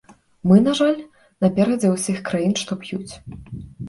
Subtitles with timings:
[0.51, 0.95] Мы, на жаль,
[1.45, 3.13] наперадзе ўсіх краін, што п'юць.